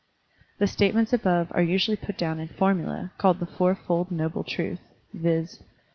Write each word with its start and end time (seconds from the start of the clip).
The 0.57 0.65
statements 0.65 1.13
above 1.13 1.51
made 1.53 1.57
are 1.57 1.61
usually 1.61 1.95
put 1.95 2.17
down 2.17 2.39
in 2.39 2.47
formula 2.47 2.97
and 2.97 3.17
called 3.19 3.39
the 3.39 3.45
Fourfold 3.45 4.09
Noble 4.09 4.43
Truth; 4.43 4.79
viz. 5.13 5.59